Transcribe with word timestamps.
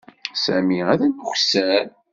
Sami 0.43 0.79
atan 0.93 1.13
ukessar. 1.25 1.85